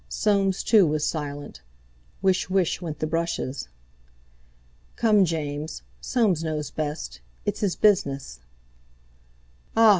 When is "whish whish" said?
2.23-2.81